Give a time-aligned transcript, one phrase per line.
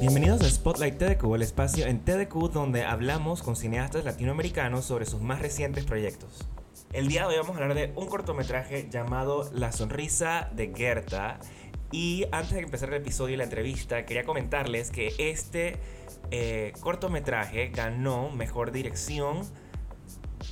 [0.00, 5.20] Bienvenidos a Spotlight TDQ, el espacio en TDQ donde hablamos con cineastas latinoamericanos sobre sus
[5.20, 6.46] más recientes proyectos.
[6.92, 11.40] El día de hoy vamos a hablar de un cortometraje llamado La sonrisa de Gerta.
[11.92, 15.78] Y antes de empezar el episodio y la entrevista, quería comentarles que este
[16.30, 19.42] eh, cortometraje ganó mejor dirección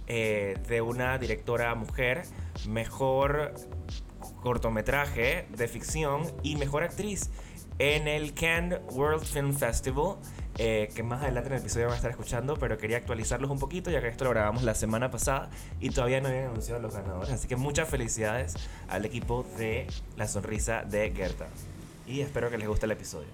[0.06, 2.24] eh, de una directora mujer,
[2.68, 3.54] mejor
[4.42, 7.30] cortometraje de ficción y mejor actriz
[7.78, 10.16] en el Cannes World Film Festival
[10.58, 13.58] eh, que más adelante en el episodio van a estar escuchando, pero quería actualizarlos un
[13.58, 15.50] poquito ya que esto lo grabamos la semana pasada
[15.80, 17.30] y todavía no habían anunciado los ganadores.
[17.30, 18.54] Así que muchas felicidades
[18.88, 19.86] al equipo de
[20.16, 21.48] La Sonrisa de Gerta.
[22.06, 23.28] Y espero que les guste el episodio.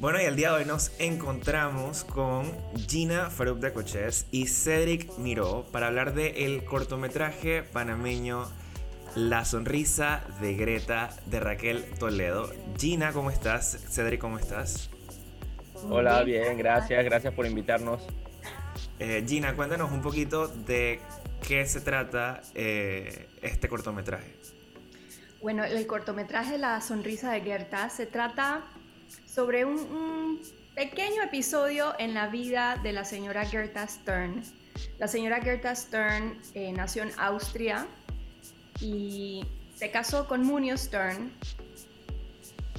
[0.00, 2.50] Bueno, y el día de hoy nos encontramos con
[2.88, 8.46] Gina Farouk de Coches y Cedric Miró para hablar del el cortometraje panameño
[9.14, 12.50] La Sonrisa de Greta de Raquel Toledo.
[12.78, 13.76] Gina, ¿cómo estás?
[13.90, 14.88] Cedric, ¿cómo estás?
[15.88, 18.02] Hola, bien, gracias, gracias por invitarnos.
[18.98, 21.00] Eh, Gina, cuéntanos un poquito de
[21.46, 24.36] qué se trata eh, este cortometraje.
[25.40, 28.62] Bueno, el cortometraje La Sonrisa de Gerta se trata
[29.26, 30.40] sobre un,
[30.74, 34.42] pequeño episodio en la vida de la señora Gerta Stern.
[34.98, 37.86] La señora Gerta Stern eh, nació en Austria
[38.80, 41.32] y se casó con Munio Stern,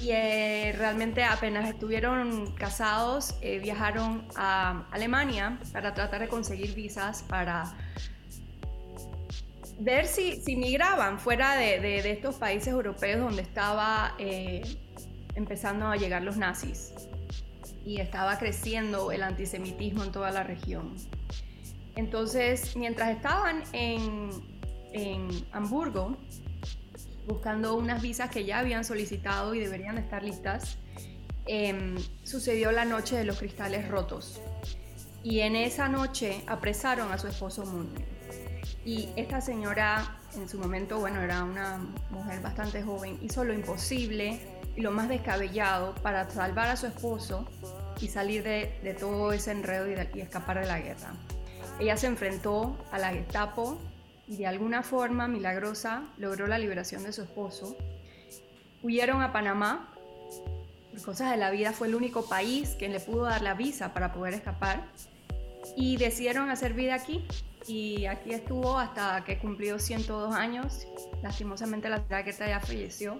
[0.01, 7.23] y eh, realmente apenas estuvieron casados, eh, viajaron a Alemania para tratar de conseguir visas
[7.23, 7.71] para
[9.79, 14.63] ver si, si migraban fuera de, estos países europeos donde estaba eh,
[15.35, 16.93] empezando a llegar los nazis
[17.85, 20.95] y estaba creciendo el antisemitismo en toda la región.
[21.95, 24.29] Entonces, mientras estaban en,
[24.93, 26.17] en Hamburgo,
[27.27, 30.77] buscando unas visas que ya habían solicitado y deberían estar listas,
[31.45, 34.41] em, sucedió la noche de los cristales rotos.
[35.23, 38.05] Y en esa noche apresaron a su esposo Munio.
[38.83, 41.79] Y esta señora, en su momento, bueno, era una
[42.09, 44.39] mujer bastante joven, hizo lo imposible
[44.75, 47.47] y lo más descabellado para salvar a su esposo
[47.99, 51.13] y salir de, todo ese enredo y, y escapar de la guerra.
[51.79, 53.79] Ella se enfrentó a la Gestapo
[54.31, 57.75] y de alguna forma milagrosa logró la liberación de su esposo.
[58.81, 59.93] Huyeron a Panamá.
[60.89, 63.93] Por cosas de la vida fue el único país que le pudo dar la visa
[63.93, 64.87] para poder escapar.
[65.75, 67.27] Y decidieron hacer vida aquí.
[67.67, 70.87] Y aquí estuvo hasta que cumplió 102 años.
[71.21, 73.19] Lastimosamente la traqueta ya falleció.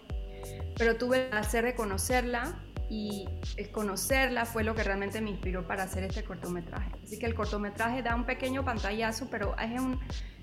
[0.78, 2.58] Pero tuve el placer de conocerla
[2.92, 3.26] y
[3.72, 6.92] conocerla fue lo que realmente me inspiró para hacer este cortometraje.
[7.02, 9.98] Así que el cortometraje da un pequeño pantallazo, pero es, un,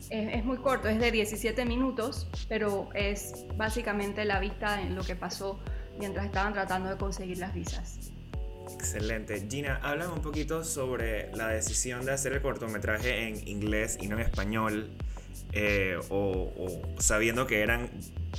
[0.09, 5.15] es, muy corto, es de 17 minutos, pero es básicamente la vista en lo que
[5.15, 5.61] pasó
[5.99, 8.13] mientras estaban tratando de conseguir las visas.
[8.73, 9.47] Excelente.
[9.49, 14.17] Gina, háblame un poquito sobre la decisión de hacer el cortometraje en inglés y no
[14.17, 14.91] en español,
[15.53, 17.91] eh, o, o, sabiendo que eran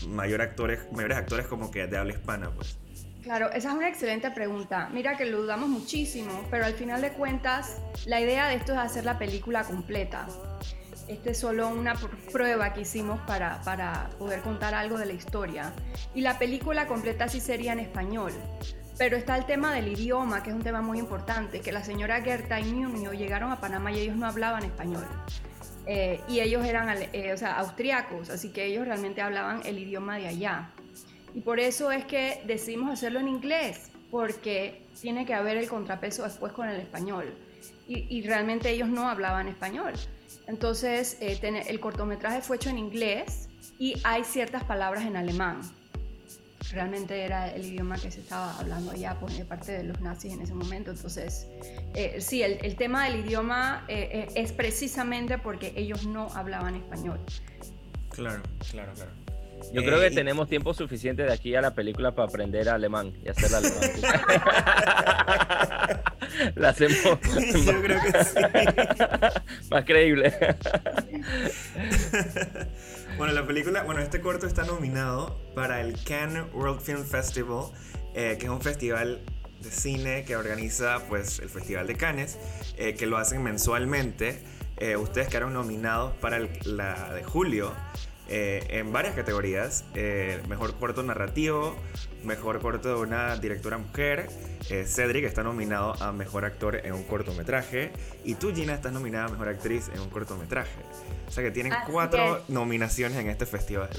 [0.07, 2.77] mayor actores, mayores actores como que de habla hispana, pues.
[3.21, 4.89] Claro, esa es una excelente pregunta.
[4.93, 8.79] Mira que lo dudamos muchísimo, pero al final de cuentas, la idea de esto es
[8.79, 10.25] hacer la película completa.
[11.07, 11.95] Este es solo una
[12.31, 15.73] prueba que hicimos para, para poder contar algo de la historia.
[16.15, 18.31] Y la película completa sí sería en español.
[18.97, 22.21] Pero está el tema del idioma, que es un tema muy importante, que la señora
[22.21, 25.05] Gerta y Miunio llegaron a Panamá y ellos no hablaban español.
[25.85, 30.17] Eh, y ellos eran eh, o sea, austriacos, así que ellos realmente hablaban el idioma
[30.17, 30.69] de allá.
[31.33, 36.23] Y por eso es que decidimos hacerlo en inglés, porque tiene que haber el contrapeso
[36.23, 37.33] después con el español.
[37.87, 39.93] Y, realmente ellos no hablaban español.
[40.45, 45.61] Entonces, eh, el cortometraje fue hecho en inglés y hay ciertas palabras en alemán.
[46.71, 50.41] Realmente era el idioma que se estaba hablando ya por parte de los nazis en
[50.41, 50.91] ese momento.
[50.91, 51.47] Entonces,
[51.95, 57.19] eh, sí, el, tema del idioma eh, es precisamente porque ellos no hablaban español.
[58.11, 59.28] Claro, claro, claro.
[59.71, 63.13] Yo creo que eh, tenemos tiempo suficiente de aquí a la película para aprender alemán
[63.23, 63.79] y hacer alemán.
[66.55, 66.97] la hacemos.
[67.65, 68.39] Yo creo que sí.
[69.69, 70.33] Más creíble.
[73.17, 77.65] bueno, la película, bueno, este corto está nominado para el Cannes World Film Festival,
[78.15, 79.21] eh, que es un festival
[79.61, 82.39] de cine que organiza pues el Festival de Cannes,
[82.77, 84.41] eh, que lo hacen mensualmente.
[84.97, 87.73] ustedes quedaron nominados para la de julio
[88.31, 89.85] eh, en varias categorías.
[89.95, 91.75] Eh, mejor corto narrativo,
[92.23, 94.29] mejor corto de una directora mujer.
[94.69, 97.91] Eh, Cedric está nominado a mejor actor en un cortometraje.
[98.23, 100.79] Y tú, Gina, estás nominada a mejor actriz en un cortometraje.
[101.27, 103.89] O sea que tienen cuatro nominaciones en este festival.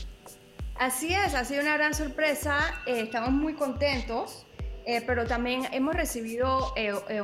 [0.77, 2.83] Así es, ha sido una gran sorpresa.
[2.87, 4.47] estamos muy contentos.
[5.07, 6.73] pero también hemos recibido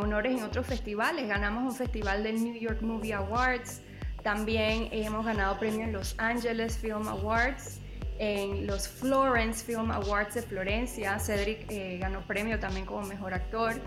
[0.00, 1.28] honores en otros festivales.
[1.28, 3.80] Ganamos un festival del New York Movie Awards,
[4.26, 7.78] también hemos ganado premio en Los Angeles Film Awards,
[8.18, 11.18] en los Florence Film Awards de Florencia.
[11.18, 13.80] Cedric eh, ganó premio también como mejor actor.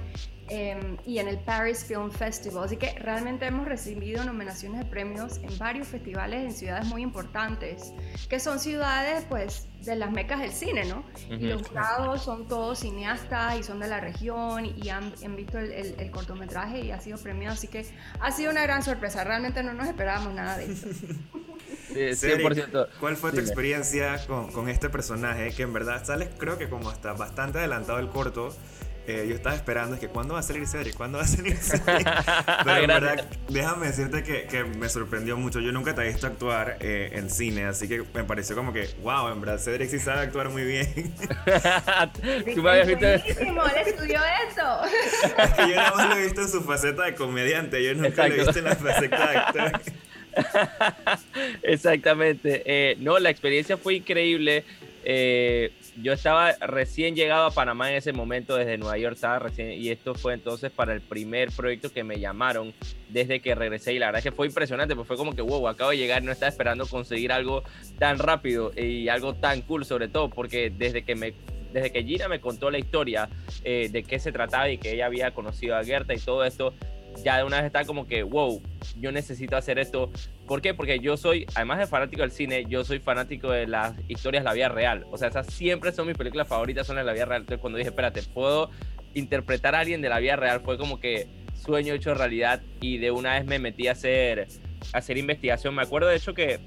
[0.51, 2.63] Em, y en el Paris Film Festival.
[2.63, 7.93] Así que realmente hemos recibido nominaciones de premios en varios festivales en ciudades muy importantes,
[8.27, 11.03] que son ciudades pues de las mecas del cine, ¿no?
[11.29, 16.09] y los jurados son todos cineastas y son de la región y han, visto el,
[16.11, 17.85] cortometraje y ha sido premiado, así que
[18.19, 20.87] ha sido una gran sorpresa, realmente no nos esperábamos nada de eso.
[21.89, 22.87] Sí, 100%.
[22.99, 26.91] ¿Cuál fue tu experiencia con, con, este personaje que en verdad sale creo que como
[26.91, 28.55] está bastante adelantado el corto
[29.09, 31.57] eh, yo estaba esperando es que cuándo va a salir Cedric, cuándo va a salir
[31.61, 32.07] Cedric.
[32.63, 35.59] Pero en verdad, déjame decirte que, que, me sorprendió mucho.
[35.59, 38.87] Yo nunca te he visto actuar eh, en cine, así que me pareció como que,
[39.01, 40.87] wow, en verdad Cedric sí sabe actuar muy bien.
[42.53, 43.07] Tú me habías visto.
[43.07, 43.23] él
[43.87, 44.79] estudió eso.
[44.83, 48.27] es que yo nada más lo he visto en su faceta de comediante, yo nunca
[48.27, 49.81] lo he visto en la faceta de actor.
[51.63, 52.63] Exactamente.
[52.65, 54.63] Eh, no, la experiencia fue increíble.
[55.03, 55.71] Eh,
[56.01, 59.89] yo estaba recién llegado a Panamá en ese momento, desde Nueva York estaba recién, y
[59.89, 62.73] esto fue entonces para el primer proyecto que me llamaron
[63.09, 65.67] desde que regresé, y la verdad es que fue impresionante, pues fue como que, wow,
[65.67, 67.63] acabo de llegar, no estaba esperando conseguir algo
[67.97, 71.33] tan rápido y algo tan cool, sobre todo, porque desde que me
[71.73, 73.29] desde que Gina me contó la historia
[73.63, 76.73] eh, de qué se trataba y que ella había conocido a Gerta y todo esto,
[77.23, 78.61] ya de una vez está como que, wow,
[78.99, 80.11] yo necesito hacer esto.
[80.47, 80.73] ¿Por qué?
[80.73, 84.49] Porque yo soy, además de fanático del cine, yo soy fanático de las historias de
[84.49, 85.05] la vida real.
[85.11, 87.41] O sea, esas siempre son mis películas favoritas, son de la vida real.
[87.41, 88.69] Entonces, cuando dije, espérate, puedo
[89.13, 93.11] interpretar a alguien de la vida real, fue como que sueño hecho realidad y de
[93.11, 94.47] una vez me metí a hacer,
[94.93, 95.75] a hacer investigación.
[95.75, 96.59] Me acuerdo de hecho que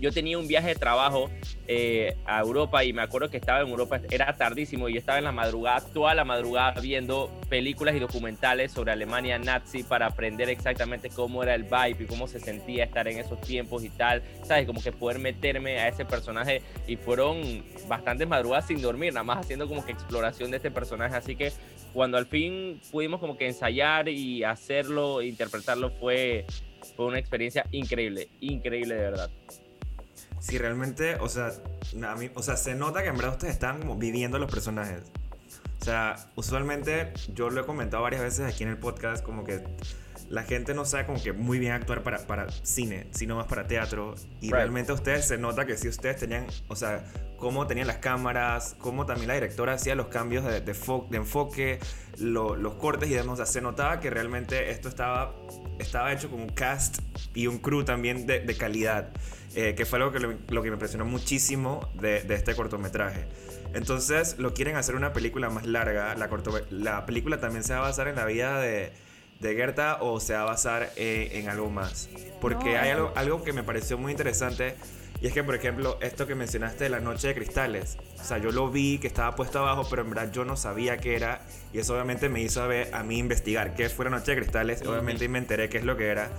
[0.00, 1.30] yo tenía un viaje de trabajo
[1.66, 5.24] eh, a Europa y me acuerdo que estaba en Europa, era tardísimo y estaba en
[5.24, 11.10] la madrugada, toda la madrugada viendo películas y documentales sobre Alemania nazi para aprender exactamente
[11.10, 14.66] cómo era el vibe y cómo se sentía estar en esos tiempos y tal, ¿sabes?
[14.66, 19.38] Como que poder meterme a ese personaje y fueron bastantes madrugadas sin dormir, nada más
[19.38, 21.52] haciendo como que exploración de este personaje, así que
[21.92, 26.46] cuando al fin pudimos como que ensayar y hacerlo, interpretarlo fue
[26.96, 29.30] fue una experiencia increíble, increíble de verdad.
[30.40, 31.52] Sí, realmente, o sea,
[32.34, 35.02] o sea, se nota que en verdad ustedes están como viviendo los personajes.
[35.80, 39.62] O sea, usualmente yo lo he comentado varias veces aquí en el podcast, como que
[40.30, 43.66] la gente no sabe como que muy bien actuar para, para cine, sino más para
[43.66, 44.14] teatro.
[44.40, 47.04] Y realmente ustedes se nota que si ustedes tenían, o sea,
[47.36, 51.80] cómo tenían las cámaras, cómo también la directora hacía los cambios de, de, enfoque,
[52.18, 53.34] los cortes y demás.
[53.34, 55.34] O sea, se notaba que realmente esto estaba,
[55.80, 56.98] estaba hecho con un cast
[57.34, 59.10] y un crew también de, de calidad.
[59.56, 63.26] Eh, que fue algo que, lo, que me impresionó muchísimo de, de, este cortometraje.
[63.74, 66.14] Entonces, lo quieren hacer una película más larga.
[66.14, 66.30] La,
[66.70, 68.92] la película también se va a basar en la vida de,
[69.40, 72.08] de Gerta o se va a basar eh, en algo más.
[72.40, 74.76] Porque hay algo, algo que me pareció muy interesante.
[75.20, 77.98] Y es que, por ejemplo, esto que mencionaste de la noche de cristales.
[78.20, 80.98] O sea, yo lo vi que estaba puesto abajo, pero en verdad yo no sabía
[80.98, 81.42] qué era.
[81.72, 84.42] Y eso obviamente me hizo a, ver, a mí investigar qué fue la noche de
[84.42, 84.82] cristales.
[84.86, 86.30] Obviamente me enteré qué es lo que era.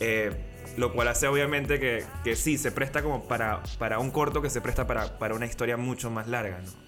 [0.00, 0.32] Eh,
[0.76, 4.50] lo cual hace obviamente que, que, sí, se presta como para, para un corto que
[4.50, 6.86] se presta para, para una historia mucho más larga, ¿no?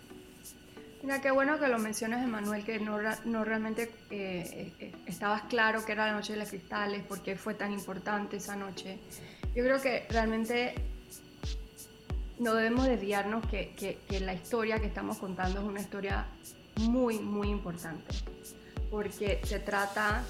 [1.02, 5.84] Mira, qué bueno que lo mencionas, Emanuel, que no, no realmente eh, eh, estabas claro
[5.84, 8.98] que era la noche de los cristales, por qué fue tan importante esa noche.
[9.54, 10.74] Yo creo que realmente
[12.40, 16.26] no debemos desviarnos que, que, que la historia que estamos contando es una historia
[16.76, 18.14] muy, muy importante,
[18.90, 20.24] porque se trata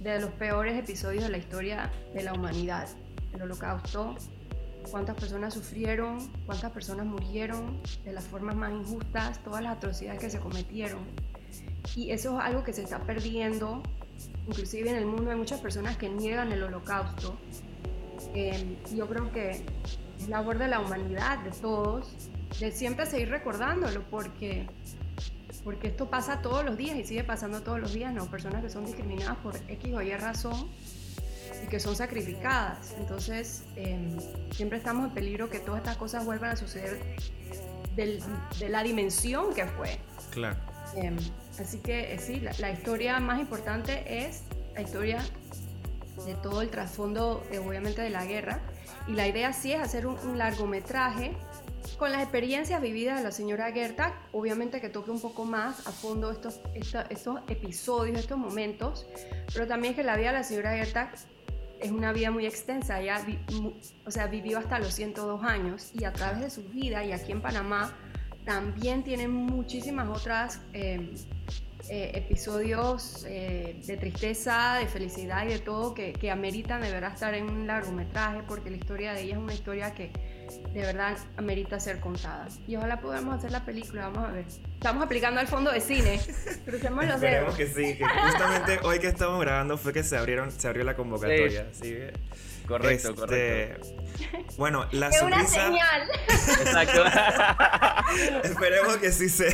[0.00, 2.88] de los peores episodios de la historia de la humanidad.
[3.34, 4.16] El holocausto,
[4.90, 10.30] cuántas personas sufrieron, cuántas personas murieron de las formas más injustas, todas las atrocidades que
[10.30, 11.00] se cometieron.
[11.94, 13.82] Y eso es algo que se está perdiendo,
[14.48, 17.36] inclusive en el mundo hay muchas personas que niegan el holocausto.
[18.34, 19.62] Eh, yo creo que
[20.18, 22.08] es labor de la humanidad, de todos,
[22.60, 24.66] de siempre seguir recordándolo, porque
[25.64, 28.26] porque esto pasa todos los días y sigue pasando todos los días, ¿no?
[28.26, 30.68] Personas que son discriminadas por X o Y razón
[31.62, 32.94] y que son sacrificadas.
[32.98, 34.16] Entonces, em,
[34.52, 37.00] siempre estamos en peligro que todas estas cosas vuelvan a suceder
[37.96, 39.98] de la dimensión que fue.
[40.30, 40.56] Claro.
[40.94, 41.16] Em,
[41.58, 44.42] así que eh, sí, la, historia más importante es
[44.74, 45.24] la historia
[46.24, 48.60] de todo el trasfondo, eh, obviamente, de la guerra.
[49.06, 51.36] Y la idea sí es hacer un, largometraje
[51.98, 55.92] con las experiencias vividas de la señora Gerta, obviamente que toque un poco más a
[55.92, 59.06] fondo estos, estos, episodios, estos momentos,
[59.54, 61.12] pero también que la vida de la señora Gerta
[61.80, 63.24] es una vida muy extensa, ella
[64.04, 67.32] o sea, vivió hasta los 102 años y a través de su vida y aquí
[67.32, 67.94] en Panamá
[68.44, 71.14] también tiene muchísimas otras eh,
[71.88, 77.12] eh, episodios eh, de tristeza, de felicidad y de todo que, que ameritan de verdad
[77.12, 80.10] estar en un largometraje porque la historia de ella es una historia que
[80.72, 82.48] de verdad amerita ser contada.
[82.66, 84.44] Y ojalá podamos hacer la película, vamos a ver.
[84.74, 86.20] Estamos aplicando al fondo de cine.
[86.64, 90.50] Crucemos los Esperemos que sí, que justamente hoy que estamos grabando fue que se abrieron,
[90.50, 91.66] se abrió la convocatoria.
[92.66, 93.86] Correcto, este, correcto.
[94.56, 96.08] Bueno, la es una señal.
[96.28, 97.04] Exacto.
[98.44, 99.52] Esperemos que sí sea.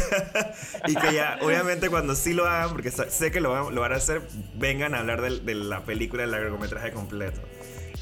[0.87, 3.93] y que ya, obviamente, cuando sí lo hagan, porque sé que lo van, lo van
[3.93, 4.23] a hacer,
[4.55, 7.41] vengan a hablar de, la película, del largometraje completo.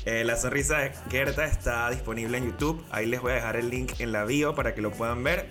[0.06, 2.82] Eh, la sonrisa de Gerta está disponible en YouTube.
[2.90, 5.46] Ahí les voy a dejar el link en la bio para que lo puedan ver.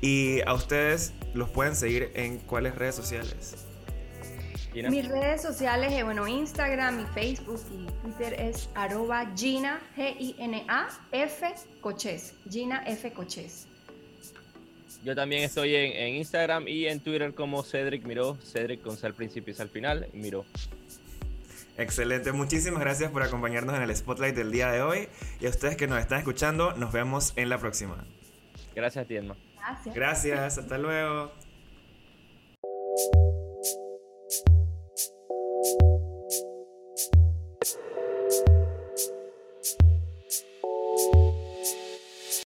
[0.00, 3.66] Y a ustedes los pueden seguir en cuáles redes sociales.
[4.74, 11.54] Mis redes sociales, eh, bueno, Instagram y Facebook y Twitter es arroba Gina, G-I-N-A, F
[11.80, 12.34] Coches.
[12.50, 13.66] Gina F Coches.
[15.02, 19.14] Yo también estoy en, Instagram y en Twitter como Cedric Miró, Cedric con C al
[19.14, 20.44] principio y al final, Miró.
[21.78, 25.08] Excelente, muchísimas gracias por acompañarnos en el Spotlight del día de hoy
[25.40, 28.04] y a ustedes que nos están escuchando, nos vemos en la próxima.
[28.74, 29.36] Gracias, Tienma.
[29.56, 29.94] Gracias.
[29.94, 31.32] Gracias, hasta luego.